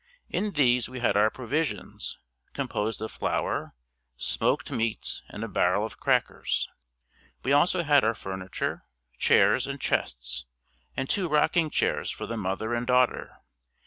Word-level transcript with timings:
In 0.31 0.53
these 0.53 0.89
we 0.89 0.99
had 0.99 1.15
our 1.15 1.29
provisions, 1.29 2.17
composed 2.53 3.03
of 3.03 3.11
flour, 3.11 3.75
smoked 4.17 4.71
meats 4.71 5.21
and 5.29 5.43
a 5.43 5.47
barrel 5.47 5.85
of 5.85 5.99
crackers. 5.99 6.67
We 7.43 7.51
also 7.51 7.83
had 7.83 8.03
our 8.03 8.15
furniture, 8.15 8.81
chairs 9.19 9.67
and 9.67 9.79
chests 9.79 10.47
and 10.97 11.07
two 11.07 11.27
rocking 11.29 11.69
chairs 11.69 12.09
for 12.09 12.25
the 12.25 12.35
mother 12.35 12.73
and 12.73 12.87
daughter. 12.87 13.43